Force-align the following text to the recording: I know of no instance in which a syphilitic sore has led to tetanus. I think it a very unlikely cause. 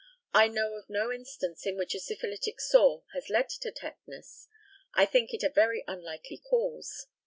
I 0.33 0.47
know 0.47 0.73
of 0.77 0.89
no 0.89 1.11
instance 1.11 1.67
in 1.67 1.77
which 1.77 1.93
a 1.93 1.99
syphilitic 1.99 2.59
sore 2.59 3.03
has 3.13 3.29
led 3.29 3.49
to 3.49 3.71
tetanus. 3.71 4.47
I 4.95 5.05
think 5.05 5.31
it 5.31 5.43
a 5.43 5.49
very 5.49 5.83
unlikely 5.87 6.37
cause. 6.39 7.05